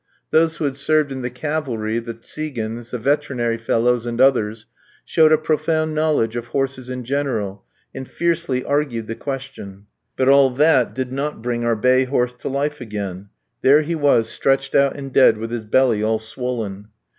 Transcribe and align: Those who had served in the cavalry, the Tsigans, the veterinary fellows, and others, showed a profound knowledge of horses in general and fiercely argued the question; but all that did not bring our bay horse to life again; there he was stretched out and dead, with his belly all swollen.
Those 0.31 0.55
who 0.57 0.65
had 0.65 0.77
served 0.77 1.11
in 1.11 1.21
the 1.21 1.29
cavalry, 1.29 1.99
the 1.99 2.15
Tsigans, 2.15 2.89
the 2.89 2.97
veterinary 2.97 3.59
fellows, 3.59 4.07
and 4.07 4.19
others, 4.19 4.65
showed 5.05 5.31
a 5.31 5.37
profound 5.37 5.93
knowledge 5.93 6.35
of 6.35 6.47
horses 6.47 6.89
in 6.89 7.03
general 7.03 7.63
and 7.93 8.09
fiercely 8.09 8.65
argued 8.65 9.05
the 9.05 9.13
question; 9.13 9.85
but 10.15 10.27
all 10.27 10.49
that 10.49 10.95
did 10.95 11.11
not 11.11 11.43
bring 11.43 11.63
our 11.63 11.75
bay 11.75 12.05
horse 12.05 12.33
to 12.33 12.49
life 12.49 12.81
again; 12.81 13.29
there 13.61 13.83
he 13.83 13.93
was 13.93 14.27
stretched 14.27 14.73
out 14.73 14.95
and 14.95 15.13
dead, 15.13 15.37
with 15.37 15.51
his 15.51 15.65
belly 15.65 16.01
all 16.01 16.17
swollen. 16.17 16.87